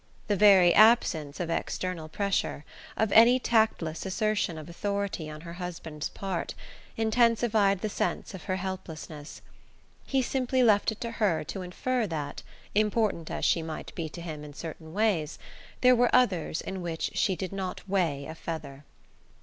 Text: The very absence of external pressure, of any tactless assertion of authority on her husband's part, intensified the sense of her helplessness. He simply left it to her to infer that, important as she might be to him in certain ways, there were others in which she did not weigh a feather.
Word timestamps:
The 0.25 0.35
very 0.35 0.73
absence 0.73 1.39
of 1.39 1.51
external 1.51 2.09
pressure, 2.09 2.65
of 2.97 3.11
any 3.11 3.37
tactless 3.37 4.03
assertion 4.03 4.57
of 4.57 4.67
authority 4.67 5.29
on 5.29 5.41
her 5.41 5.53
husband's 5.61 6.09
part, 6.09 6.55
intensified 6.97 7.81
the 7.81 7.87
sense 7.87 8.33
of 8.33 8.45
her 8.45 8.55
helplessness. 8.55 9.43
He 10.03 10.23
simply 10.23 10.63
left 10.63 10.91
it 10.91 10.99
to 11.01 11.11
her 11.11 11.43
to 11.43 11.61
infer 11.61 12.07
that, 12.07 12.41
important 12.73 13.29
as 13.29 13.45
she 13.45 13.61
might 13.61 13.93
be 13.93 14.09
to 14.09 14.21
him 14.21 14.43
in 14.43 14.55
certain 14.55 14.91
ways, 14.91 15.37
there 15.81 15.95
were 15.95 16.09
others 16.11 16.61
in 16.61 16.81
which 16.81 17.11
she 17.13 17.35
did 17.35 17.53
not 17.53 17.87
weigh 17.87 18.25
a 18.25 18.33
feather. 18.33 18.83